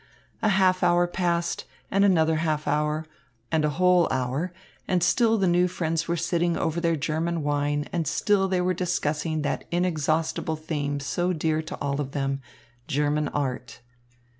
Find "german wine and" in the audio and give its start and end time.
6.95-8.07